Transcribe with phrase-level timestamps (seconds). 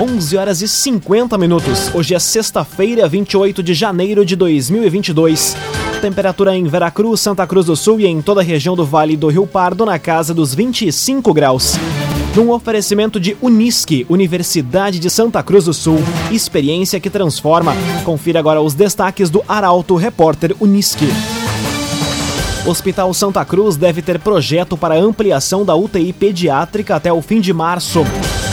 [0.00, 1.92] 11 horas e 50 minutos.
[1.92, 5.56] Hoje é sexta-feira, 28 de janeiro de 2022.
[6.00, 9.26] Temperatura em Veracruz, Santa Cruz do Sul e em toda a região do Vale do
[9.26, 11.74] Rio Pardo na casa dos 25 graus.
[12.36, 15.98] Num oferecimento de Unisque, Universidade de Santa Cruz do Sul.
[16.30, 17.74] Experiência que transforma.
[18.04, 21.08] Confira agora os destaques do Arauto Repórter Unisque.
[22.64, 27.52] Hospital Santa Cruz deve ter projeto para ampliação da UTI pediátrica até o fim de
[27.52, 28.04] março.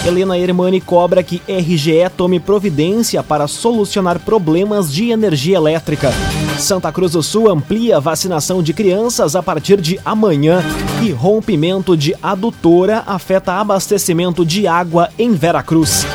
[0.06, 6.14] Helena Hermani cobra que RGE tome providência para solucionar problemas de energia elétrica.
[6.60, 10.64] Santa Cruz do Sul amplia a vacinação de crianças a partir de amanhã
[11.02, 16.06] e rompimento de adutora afeta abastecimento de água em Veracruz.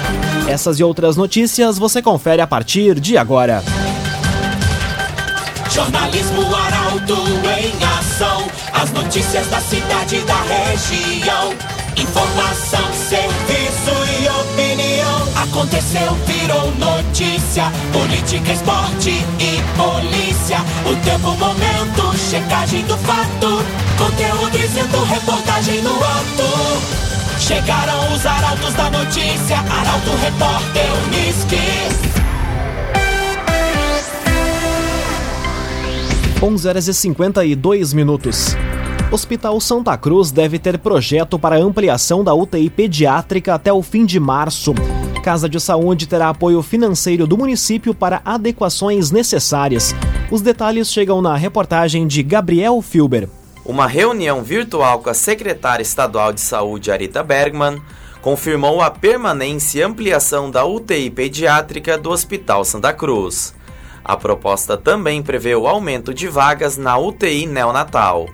[0.49, 3.63] Essas e outras notícias você confere a partir de agora.
[5.69, 7.15] Jornalismo Arauto
[7.59, 8.47] em ação.
[8.73, 11.55] As notícias da cidade e da região.
[11.97, 13.60] Informação, serviço.
[15.61, 17.65] Aconteceu, virou notícia.
[17.93, 20.57] Política, esporte e polícia.
[20.87, 23.63] O tempo, momento, checagem do fato.
[23.99, 27.39] Conteúdo dizendo, reportagem no ato.
[27.39, 29.59] Chegaram os arautos da notícia.
[29.59, 31.59] Arauto, repórter, Unisque.
[36.43, 38.57] 11 horas e 52 minutos.
[39.13, 44.19] Hospital Santa Cruz deve ter projeto para ampliação da UTI pediátrica até o fim de
[44.19, 44.73] março.
[45.21, 49.95] Casa de Saúde terá apoio financeiro do município para adequações necessárias.
[50.31, 53.29] Os detalhes chegam na reportagem de Gabriel Filber.
[53.63, 57.83] Uma reunião virtual com a secretária estadual de saúde, Arita Bergman,
[58.23, 63.55] confirmou a permanência e ampliação da UTI pediátrica do Hospital Santa Cruz.
[64.03, 68.27] A proposta também prevê o aumento de vagas na UTI neonatal.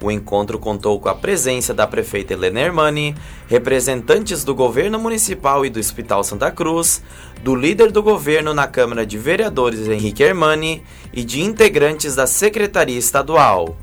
[0.00, 3.16] O encontro contou com a presença da prefeita Helena Hermani,
[3.48, 7.02] representantes do governo municipal e do Hospital Santa Cruz,
[7.42, 12.98] do líder do governo na Câmara de Vereadores Henrique Hermani e de integrantes da Secretaria
[12.98, 13.76] Estadual.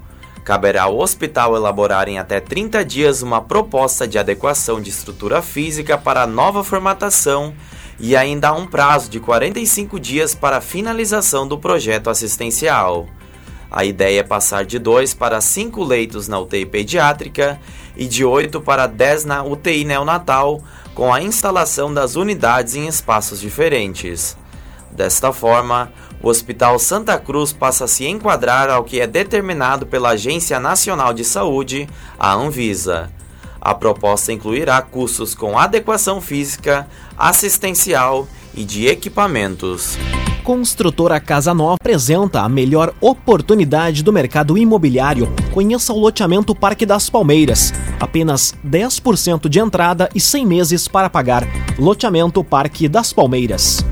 [0.46, 5.98] Caberá ao hospital elaborar em até 30 dias uma proposta de adequação de estrutura física
[5.98, 7.54] para a nova formatação
[8.00, 13.08] e ainda há um prazo de 45 dias para a finalização do projeto assistencial.
[13.76, 17.60] A ideia é passar de 2 para 5 leitos na UTI pediátrica
[17.98, 20.62] e de 8 para 10 na UTI neonatal,
[20.94, 24.38] com a instalação das unidades em espaços diferentes.
[24.90, 25.92] Desta forma,
[26.24, 31.14] o Hospital Santa Cruz passa a se enquadrar ao que é determinado pela Agência Nacional
[31.14, 33.12] de Saúde, a Anvisa.
[33.60, 36.88] A proposta incluirá custos com adequação física,
[37.18, 39.98] assistencial e de equipamentos.
[40.46, 45.28] Construtora Casa Nova apresenta a melhor oportunidade do mercado imobiliário.
[45.52, 47.74] Conheça o loteamento Parque das Palmeiras.
[48.00, 51.48] Apenas 10% de entrada e 100 meses para pagar.
[51.80, 53.84] Loteamento Parque das Palmeiras.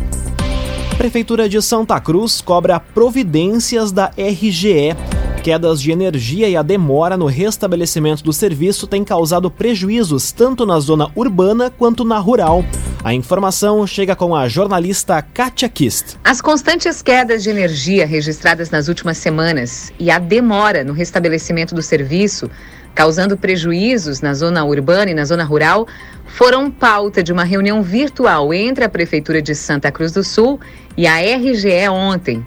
[0.95, 4.95] Prefeitura de Santa Cruz cobra providências da RGE
[5.43, 10.79] quedas de energia e a demora no restabelecimento do serviço têm causado prejuízos tanto na
[10.79, 12.63] zona urbana quanto na rural.
[13.03, 16.15] A informação chega com a jornalista Katia Kist.
[16.23, 21.81] As constantes quedas de energia registradas nas últimas semanas e a demora no restabelecimento do
[21.81, 22.49] serviço,
[22.95, 25.85] causando prejuízos na zona urbana e na zona rural,
[26.25, 30.57] foram pauta de uma reunião virtual entre a Prefeitura de Santa Cruz do Sul
[30.95, 32.45] e a RGE ontem.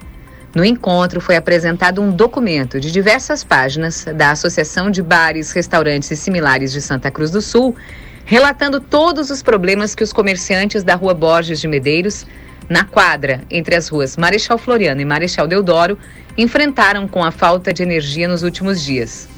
[0.54, 6.16] No encontro foi apresentado um documento de diversas páginas da Associação de Bares, Restaurantes e
[6.16, 7.76] Similares de Santa Cruz do Sul,
[8.24, 12.26] relatando todos os problemas que os comerciantes da Rua Borges de Medeiros,
[12.68, 15.98] na quadra entre as ruas Marechal Floriano e Marechal Deodoro,
[16.36, 19.28] enfrentaram com a falta de energia nos últimos dias.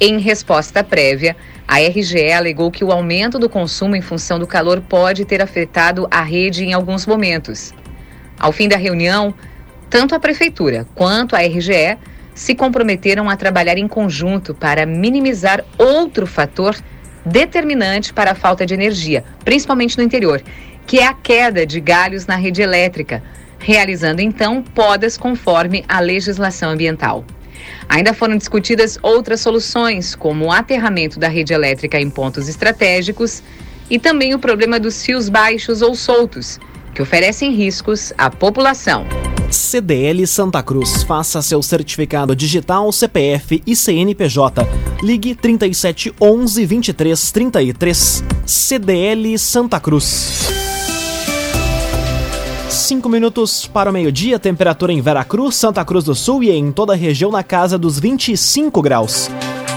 [0.00, 1.36] Em resposta prévia,
[1.66, 6.06] a RGE alegou que o aumento do consumo em função do calor pode ter afetado
[6.10, 7.72] a rede em alguns momentos.
[8.38, 9.34] Ao fim da reunião,
[9.88, 11.98] tanto a Prefeitura quanto a RGE
[12.34, 16.76] se comprometeram a trabalhar em conjunto para minimizar outro fator
[17.24, 20.42] determinante para a falta de energia, principalmente no interior,
[20.86, 23.22] que é a queda de galhos na rede elétrica,
[23.58, 27.24] realizando então podas conforme a legislação ambiental.
[27.88, 33.42] Ainda foram discutidas outras soluções, como o aterramento da rede elétrica em pontos estratégicos
[33.88, 36.60] e também o problema dos fios baixos ou soltos,
[36.94, 39.06] que oferecem riscos à população.
[39.56, 41.02] CDL Santa Cruz.
[41.02, 44.66] Faça seu certificado digital, CPF e CNPJ.
[45.02, 48.24] Ligue 37 11 23 33.
[48.44, 50.48] CDL Santa Cruz.
[52.68, 56.92] 5 minutos para o meio-dia, temperatura em Veracruz, Santa Cruz do Sul e em toda
[56.92, 59.30] a região na casa dos 25 graus.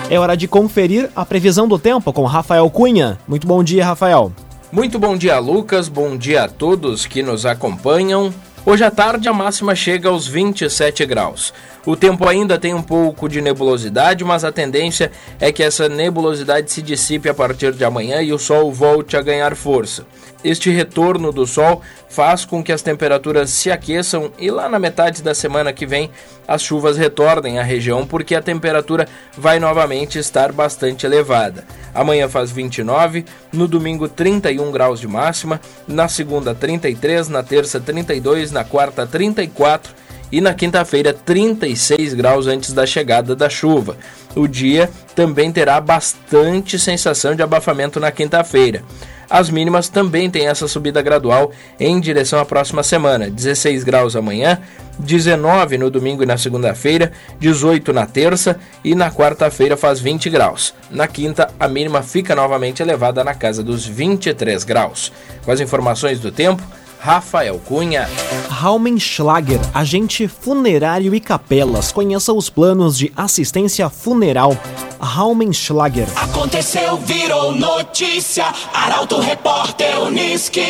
[0.09, 3.17] É hora de conferir a previsão do tempo com Rafael Cunha.
[3.27, 4.31] Muito bom dia, Rafael.
[4.71, 5.87] Muito bom dia, Lucas.
[5.87, 8.33] Bom dia a todos que nos acompanham.
[8.69, 11.51] Hoje à tarde a máxima chega aos 27 graus.
[11.89, 16.71] O tempo ainda tem um pouco de nebulosidade, mas a tendência é que essa nebulosidade
[16.71, 20.06] se dissipe a partir de amanhã e o sol volte a ganhar força.
[20.44, 25.24] Este retorno do sol faz com que as temperaturas se aqueçam e lá na metade
[25.24, 26.12] da semana que vem
[26.47, 31.65] as chuvas retornem à região porque a temperatura vai novamente estar bastante elevada.
[31.91, 38.51] Amanhã faz 29, no domingo 31 graus de máxima, na segunda 33, na terça 32,
[38.51, 39.91] na quarta 34
[40.31, 43.97] e na quinta-feira 36 graus antes da chegada da chuva.
[44.35, 48.83] O dia também terá bastante sensação de abafamento na quinta-feira.
[49.29, 54.59] As mínimas também têm essa subida gradual em direção à próxima semana: 16 graus amanhã,
[54.97, 60.73] 19 no domingo e na segunda-feira, 18 na terça e na quarta-feira faz 20 graus.
[60.89, 65.11] Na quinta, a mínima fica novamente elevada na casa dos 23 graus.
[65.45, 66.63] Com as informações do tempo,
[67.00, 68.10] Rafael Cunha.
[68.50, 71.94] Raumenschlager, agente funerário e capelas.
[71.94, 74.56] Conheça os planos de assistência funeral.
[75.00, 76.07] Raumenschlager.
[76.18, 78.46] Aconteceu, virou notícia.
[78.74, 80.62] Arauto Repórter Uniski.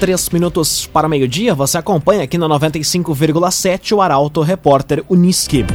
[0.00, 5.66] Três minutos para meio-dia, você acompanha aqui na 95,7 o Arauto Repórter Uniski.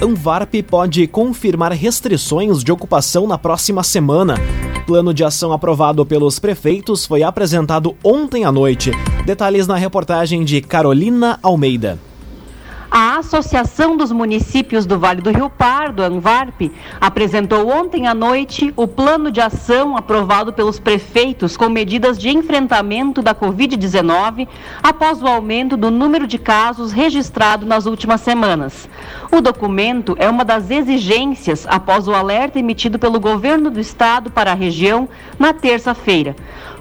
[0.00, 4.36] Anvarp pode confirmar restrições de ocupação na próxima semana.
[4.86, 8.92] Plano de ação aprovado pelos prefeitos foi apresentado ontem à noite.
[9.26, 11.98] Detalhes na reportagem de Carolina Almeida.
[12.98, 18.88] A Associação dos Municípios do Vale do Rio Pardo, ANVARP, apresentou ontem à noite o
[18.88, 24.48] plano de ação aprovado pelos prefeitos com medidas de enfrentamento da Covid-19
[24.82, 28.88] após o aumento do número de casos registrado nas últimas semanas.
[29.30, 34.52] O documento é uma das exigências após o alerta emitido pelo governo do estado para
[34.52, 35.06] a região
[35.38, 36.34] na terça-feira.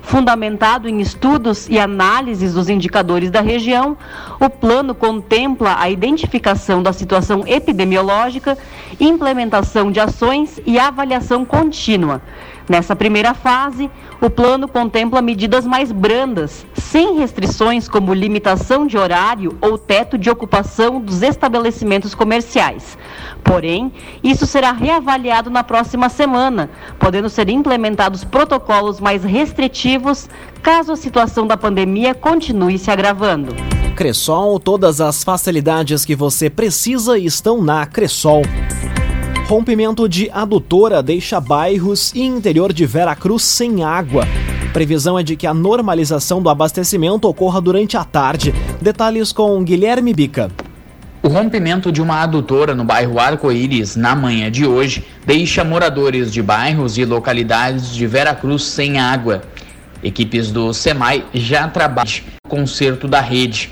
[0.06, 3.98] Fundamentado em estudos e análises dos indicadores da região,
[4.40, 8.56] o plano contempla a identificação da situação epidemiológica,
[9.00, 12.22] implementação de ações e avaliação contínua.
[12.68, 19.56] Nessa primeira fase, o plano contempla medidas mais brandas, sem restrições como limitação de horário
[19.62, 22.98] ou teto de ocupação dos estabelecimentos comerciais.
[23.44, 30.28] Porém, isso será reavaliado na próxima semana, podendo ser implementados protocolos mais restritivos
[30.64, 33.54] caso a situação da pandemia continue se agravando.
[33.96, 38.42] Cressol, todas as facilidades que você precisa estão na Cressol.
[39.48, 44.28] Rompimento de adutora deixa bairros e interior de Veracruz sem água.
[44.74, 48.52] Previsão é de que a normalização do abastecimento ocorra durante a tarde.
[48.82, 50.50] Detalhes com Guilherme Bica.
[51.22, 56.42] O rompimento de uma adutora no bairro Arco-Íris na manhã de hoje deixa moradores de
[56.42, 59.44] bairros e localidades de Veracruz sem água.
[60.04, 63.70] Equipes do SEMAI já trabalham no conserto da rede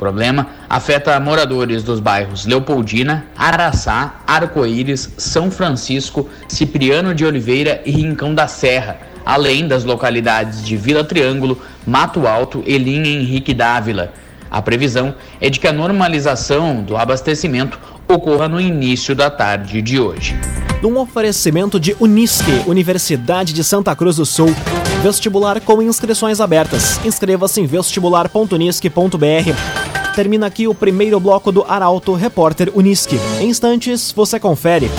[0.00, 8.34] problema afeta moradores dos bairros Leopoldina, Araçá, Arco-Íris, São Francisco, Cipriano de Oliveira e Rincão
[8.34, 14.14] da Serra, além das localidades de Vila Triângulo, Mato Alto e Linha Henrique Dávila.
[14.50, 20.00] A previsão é de que a normalização do abastecimento ocorra no início da tarde de
[20.00, 20.34] hoje.
[20.82, 24.48] Num oferecimento de Unisque, Universidade de Santa Cruz do Sul,
[25.02, 26.98] vestibular com inscrições abertas.
[27.04, 33.18] Inscreva-se em vestibular.unisque.br termina aqui o primeiro bloco do Arauto Repórter Uniski.
[33.40, 34.90] Em instantes, você confere.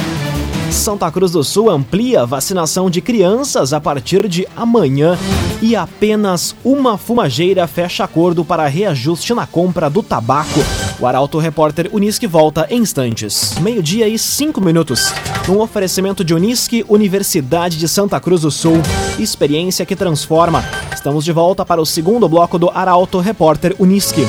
[0.72, 5.18] Santa Cruz do Sul amplia a vacinação de crianças a partir de amanhã
[5.62, 10.62] e apenas uma fumageira fecha acordo para reajuste na compra do tabaco.
[11.00, 13.56] O Arauto Repórter Unisque volta em instantes.
[13.60, 15.13] Meio-dia e cinco minutos.
[15.50, 18.82] Um oferecimento de Unisque, Universidade de Santa Cruz do Sul.
[19.20, 20.63] Experiência que transforma.
[20.94, 24.25] Estamos de volta para o segundo bloco do Arauto Repórter Unisque.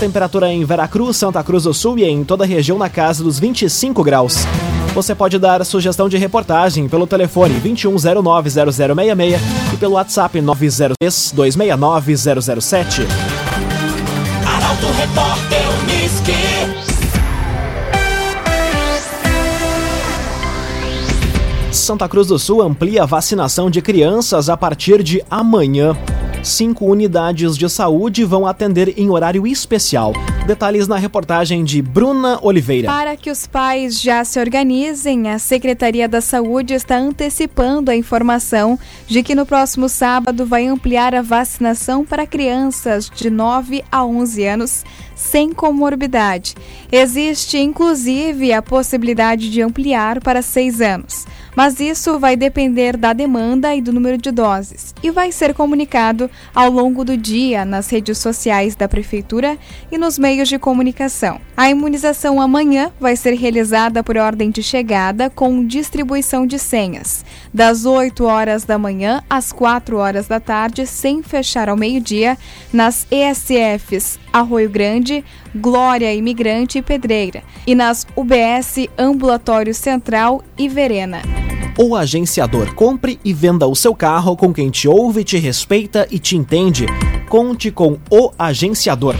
[0.00, 3.38] Temperatura em Veracruz, Santa Cruz do Sul e em toda a região na casa dos
[3.38, 4.46] 25 graus.
[4.94, 9.38] Você pode dar sugestão de reportagem pelo telefone 21090066
[9.74, 13.02] e pelo WhatsApp 903-269-007.
[14.46, 16.32] Arauto Repórter Uniski.
[21.70, 25.94] Santa Cruz do Sul amplia a vacinação de crianças a partir de amanhã.
[26.42, 30.14] Cinco unidades de saúde vão atender em horário especial.
[30.46, 32.88] Detalhes na reportagem de Bruna Oliveira.
[32.88, 38.78] Para que os pais já se organizem, a Secretaria da Saúde está antecipando a informação
[39.06, 44.44] de que no próximo sábado vai ampliar a vacinação para crianças de 9 a 11
[44.46, 46.54] anos sem comorbidade.
[46.90, 51.26] Existe, inclusive, a possibilidade de ampliar para 6 anos.
[51.56, 56.30] Mas isso vai depender da demanda e do número de doses e vai ser comunicado
[56.54, 59.58] ao longo do dia nas redes sociais da Prefeitura
[59.90, 61.40] e nos meios de comunicação.
[61.56, 67.84] A imunização amanhã vai ser realizada por ordem de chegada com distribuição de senhas, das
[67.84, 72.38] 8 horas da manhã às 4 horas da tarde, sem fechar ao meio-dia,
[72.72, 81.22] nas ESFs Arroio Grande, Glória Imigrante e Pedreira, e nas UBS Ambulatório Central e Verena.
[81.78, 86.18] O agenciador compre e venda o seu carro com quem te ouve, te respeita e
[86.18, 86.86] te entende.
[87.28, 89.14] Conte com o agenciador.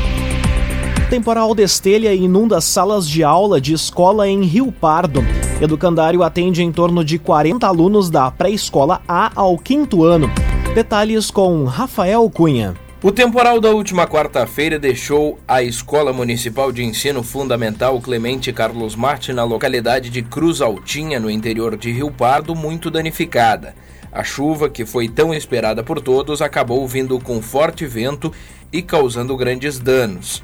[1.09, 5.25] Temporal destelha e inunda salas de aula de escola em Rio Pardo.
[5.61, 10.31] Educandário atende em torno de 40 alunos da pré-escola A ao quinto ano.
[10.75, 12.75] Detalhes com Rafael Cunha.
[13.03, 19.33] O temporal da última quarta-feira deixou a Escola Municipal de Ensino Fundamental Clemente Carlos Marte
[19.33, 23.75] na localidade de Cruz Altinha, no interior de Rio Pardo, muito danificada.
[24.13, 28.31] A chuva, que foi tão esperada por todos, acabou vindo com forte vento
[28.71, 30.43] e causando grandes danos.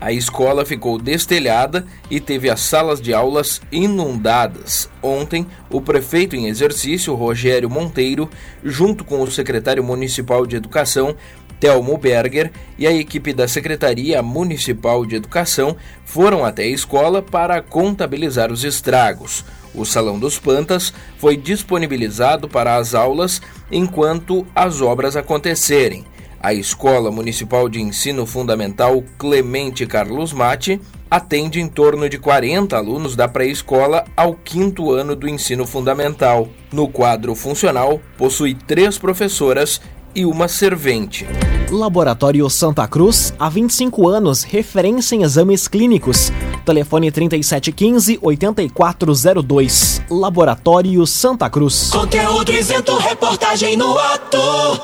[0.00, 4.90] A escola ficou destelhada e teve as salas de aulas inundadas.
[5.02, 8.28] Ontem, o prefeito em exercício, Rogério Monteiro,
[8.62, 11.16] junto com o secretário municipal de Educação,
[11.58, 17.62] Telmo Berger e a equipe da Secretaria Municipal de Educação foram até a escola para
[17.62, 19.44] contabilizar os estragos.
[19.74, 26.04] O Salão dos Pantas foi disponibilizado para as aulas enquanto as obras acontecerem.
[26.40, 33.16] A Escola Municipal de Ensino Fundamental Clemente Carlos Mate atende em torno de 40 alunos
[33.16, 36.48] da pré-escola ao quinto ano do ensino fundamental.
[36.72, 39.80] No quadro funcional, possui três professoras
[40.16, 41.26] e uma servente.
[41.70, 46.32] Laboratório Santa Cruz, há 25 anos, referência em exames clínicos.
[46.64, 50.02] Telefone 3715-8402.
[50.10, 51.90] Laboratório Santa Cruz.
[51.90, 54.38] Conteúdo isento, reportagem no ato.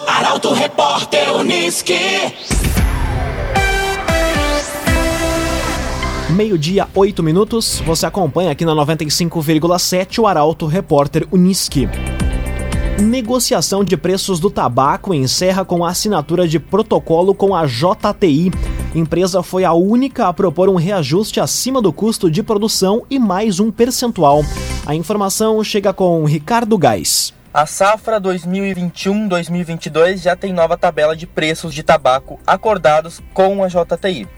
[0.07, 1.97] Arauto Repórter Uniski.
[6.31, 7.81] Meio-dia, 8 minutos.
[7.87, 11.89] Você acompanha aqui na 95,7 o Arauto Repórter Uniski.
[13.01, 18.53] Negociação de preços do tabaco encerra com a assinatura de protocolo com a JTI.
[18.95, 23.59] Empresa foi a única a propor um reajuste acima do custo de produção e mais
[23.59, 24.45] um percentual.
[24.87, 27.35] A informação chega com Ricardo Gás.
[27.53, 34.29] A safra 2021-2022 já tem nova tabela de preços de tabaco acordados com a JTI.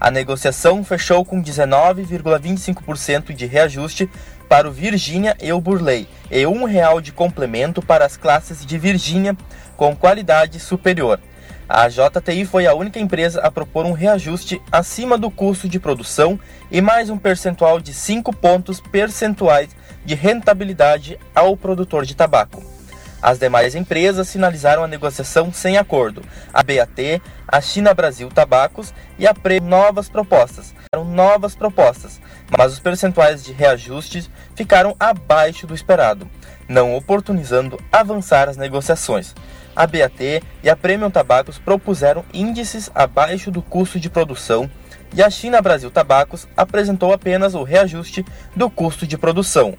[0.00, 4.08] A negociação fechou com 19,25% de reajuste
[4.50, 8.76] para o Virgínia e o Burley e um real de complemento para as classes de
[8.76, 9.36] Virgínia
[9.76, 11.20] com qualidade superior.
[11.68, 16.36] A JTI foi a única empresa a propor um reajuste acima do custo de produção
[16.68, 19.70] e mais um percentual de 5 pontos percentuais
[20.04, 22.79] de rentabilidade ao produtor de tabaco.
[23.22, 26.22] As demais empresas sinalizaram a negociação sem acordo.
[26.52, 30.74] A BAT, a China Brasil Tabacos e a Pre novas propostas.
[31.06, 32.20] Novas propostas,
[32.56, 36.28] mas os percentuais de reajustes ficaram abaixo do esperado,
[36.68, 39.34] não oportunizando avançar as negociações.
[39.76, 44.68] A BAT e a Premium Tabacos propuseram índices abaixo do custo de produção
[45.14, 48.24] e a China Brasil Tabacos apresentou apenas o reajuste
[48.54, 49.76] do custo de produção.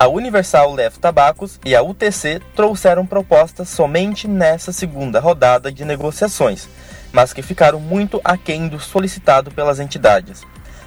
[0.00, 6.68] A Universal Leve Tabacos e a UTC trouxeram propostas somente nessa segunda rodada de negociações,
[7.10, 10.42] mas que ficaram muito aquém do solicitado pelas entidades.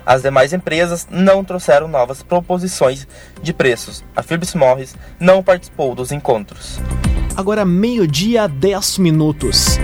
[0.05, 3.05] As demais empresas não trouxeram novas proposições
[3.41, 4.01] de preços.
[4.15, 6.79] A Philips Morris não participou dos encontros.
[7.35, 9.77] Agora, meio-dia, 10 minutos.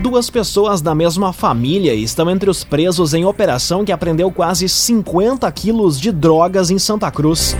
[0.00, 5.50] Duas pessoas da mesma família estão entre os presos em operação que apreendeu quase 50
[5.50, 7.56] quilos de drogas em Santa Cruz.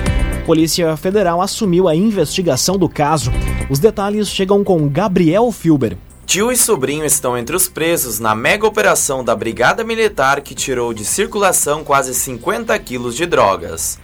[0.51, 3.31] Polícia Federal assumiu a investigação do caso.
[3.71, 5.97] Os detalhes chegam com Gabriel Filber.
[6.27, 10.93] Tio e sobrinho estão entre os presos na mega operação da Brigada Militar que tirou
[10.93, 13.97] de circulação quase 50 quilos de drogas.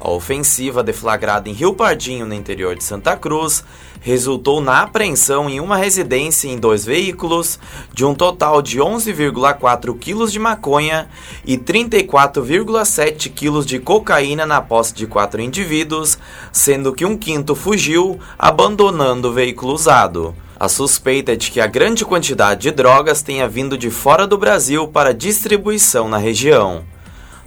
[0.00, 3.62] A ofensiva deflagrada em Rio Pardinho, no interior de Santa Cruz,
[4.00, 7.60] resultou na apreensão em uma residência em dois veículos
[7.92, 11.06] de um total de 11,4 quilos de maconha
[11.44, 16.16] e 34,7 quilos de cocaína na posse de quatro indivíduos,
[16.50, 20.34] sendo que um quinto fugiu, abandonando o veículo usado.
[20.58, 24.38] A suspeita é de que a grande quantidade de drogas tenha vindo de fora do
[24.38, 26.84] Brasil para distribuição na região.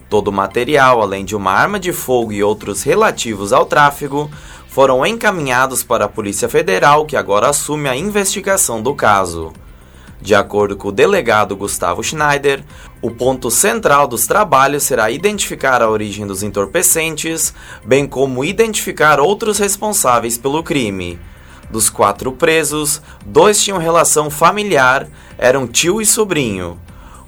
[0.09, 4.29] Todo o material, além de uma arma de fogo e outros relativos ao tráfego,
[4.67, 9.53] foram encaminhados para a Polícia Federal, que agora assume a investigação do caso.
[10.23, 12.63] De acordo com o delegado Gustavo Schneider,
[13.01, 19.59] o ponto central dos trabalhos será identificar a origem dos entorpecentes, bem como identificar outros
[19.59, 21.19] responsáveis pelo crime.
[21.69, 25.07] Dos quatro presos, dois tinham relação familiar,
[25.37, 26.79] eram tio e sobrinho.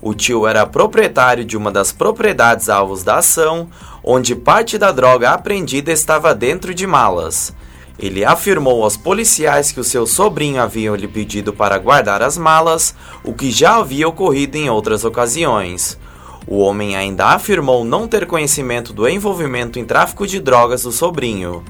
[0.01, 3.69] O tio era proprietário de uma das propriedades alvos da ação,
[4.03, 7.53] onde parte da droga apreendida estava dentro de malas.
[7.97, 12.93] Ele afirmou aos policiais que o seu sobrinho havia lhe pedido para guardar as malas,
[13.23, 15.97] o que já havia ocorrido em outras ocasiões.
[16.45, 21.63] O homem ainda afirmou não ter conhecimento do envolvimento em tráfico de drogas do sobrinho.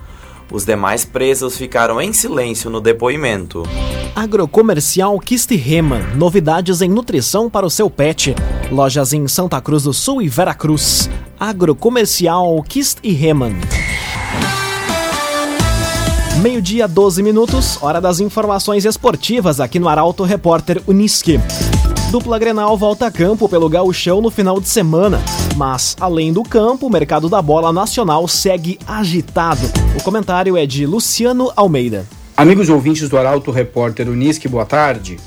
[0.51, 3.63] Os demais presos ficaram em silêncio no depoimento.
[4.15, 8.35] Agrocomercial Kistiheman, novidades em nutrição para o seu pet.
[8.71, 11.09] Lojas em Santa Cruz do Sul e Veracruz.
[11.39, 13.55] Agrocomercial Kistiheman.
[16.41, 21.39] Meio-dia, 12 minutos, hora das informações esportivas aqui no Arauto Repórter Uniski.
[22.15, 25.21] Dupla Grenal volta a campo pelo gauchão no final de semana.
[25.57, 29.69] Mas, além do campo, o mercado da bola nacional segue agitado.
[29.99, 32.07] O comentário é de Luciano Almeida.
[32.37, 35.17] Amigos ouvintes do Arauto Repórter Uniski, boa tarde.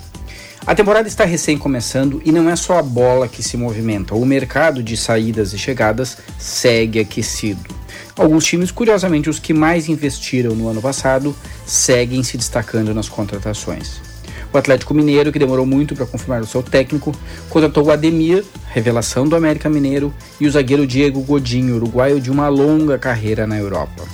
[0.66, 4.14] A temporada está recém começando e não é só a bola que se movimenta.
[4.14, 7.68] O mercado de saídas e chegadas segue aquecido.
[8.16, 14.07] Alguns times, curiosamente os que mais investiram no ano passado, seguem se destacando nas contratações.
[14.52, 17.14] O Atlético Mineiro, que demorou muito para confirmar o seu técnico,
[17.50, 22.49] contratou o Ademir, revelação do América Mineiro, e o zagueiro Diego Godinho, uruguaio de uma
[22.49, 24.05] longa carreira na Europa.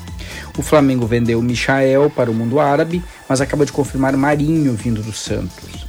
[0.58, 5.12] O Flamengo vendeu Michael para o mundo árabe, mas acaba de confirmar Marinho vindo do
[5.12, 5.86] Santos.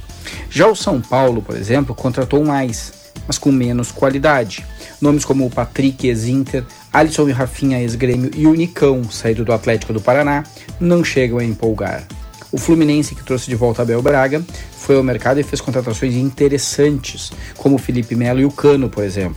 [0.50, 2.92] Já o São Paulo, por exemplo, contratou mais,
[3.26, 4.64] mas com menos qualidade.
[5.00, 9.92] Nomes como o Patrick ex-Inter, Alisson e Rafinha ex-Grêmio e o Nicão, saído do Atlético
[9.92, 10.44] do Paraná,
[10.80, 12.06] não chegam a empolgar.
[12.52, 14.44] O Fluminense, que trouxe de volta Abel Braga,
[14.78, 19.04] foi ao mercado e fez contratações interessantes, como o Felipe Melo e o Cano, por
[19.04, 19.36] exemplo.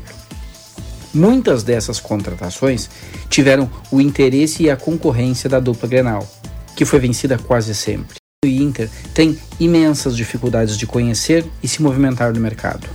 [1.14, 2.90] Muitas dessas contratações
[3.30, 6.28] tiveram o interesse e a concorrência da dupla Grenal,
[6.76, 8.18] que foi vencida quase sempre.
[8.46, 12.88] O Inter tem imensas dificuldades de conhecer e se movimentar no mercado.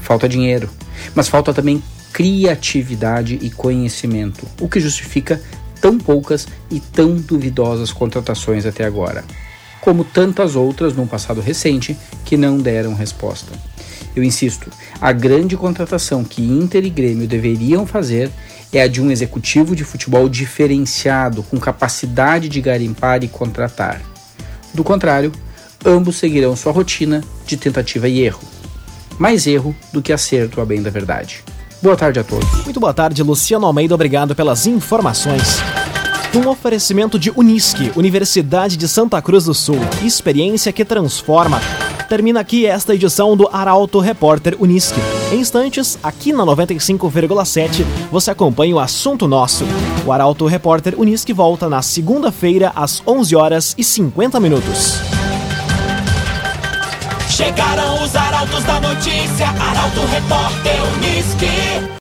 [0.00, 0.70] Falta dinheiro,
[1.14, 5.42] mas falta também criatividade e conhecimento, o que justifica
[5.80, 9.22] tão poucas e tão duvidosas contratações até agora,
[9.80, 13.52] como tantas outras num passado recente que não deram resposta.
[14.14, 18.30] Eu insisto, a grande contratação que Inter e Grêmio deveriam fazer
[18.72, 24.00] é a de um executivo de futebol diferenciado, com capacidade de garimpar e contratar.
[24.72, 25.32] Do contrário,
[25.84, 28.42] ambos seguirão sua rotina de tentativa e erro.
[29.18, 31.42] Mais erro do que acerto, a bem da verdade.
[31.82, 32.64] Boa tarde a todos.
[32.64, 33.94] Muito boa tarde, Luciano Almeida.
[33.94, 35.60] Obrigado pelas informações.
[36.34, 39.78] Um oferecimento de Unisque, Universidade de Santa Cruz do Sul.
[40.02, 41.60] Experiência que transforma.
[42.08, 45.00] Termina aqui esta edição do Arauto Repórter Unisque.
[45.32, 49.64] Em instantes, aqui na 95,7, você acompanha o assunto nosso.
[50.04, 55.00] O Arauto Repórter Unisque volta na segunda-feira às 11 horas e 50 minutos.
[57.28, 61.86] Chegaram os arautos da notícia, Arauto Repórter Uniski.